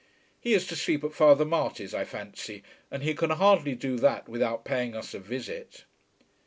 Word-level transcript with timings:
"He 0.39 0.55
is 0.55 0.65
to 0.65 0.75
sleep 0.75 1.03
at 1.03 1.13
Father 1.13 1.45
Marty's 1.45 1.93
I 1.93 2.05
fancy, 2.05 2.63
and 2.89 3.03
he 3.03 3.13
can 3.13 3.29
hardly 3.29 3.75
do 3.75 3.97
that 3.97 4.27
without 4.27 4.65
paying 4.65 4.95
us 4.95 5.13
a 5.13 5.19
visit." 5.19 5.85